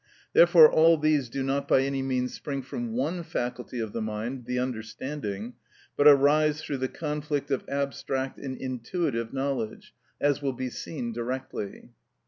Therefore 0.33 0.67
all 0.67 0.97
these 0.97 1.29
do 1.29 1.43
not 1.43 1.67
by 1.67 1.81
any 1.81 2.01
means 2.01 2.33
spring 2.33 2.63
from 2.63 2.93
one 2.93 3.21
faculty 3.21 3.79
of 3.79 3.93
the 3.93 4.01
mind, 4.01 4.45
the 4.47 4.57
understanding, 4.57 5.53
but 5.95 6.07
arise 6.07 6.63
through 6.63 6.77
the 6.79 6.87
conflict 6.87 7.51
of 7.51 7.63
abstract 7.69 8.39
and 8.39 8.57
intuitive 8.57 9.31
knowledge, 9.31 9.93
as 10.19 10.41
will 10.41 10.53
be 10.53 10.71
seen 10.71 11.13
directly. 11.13 11.91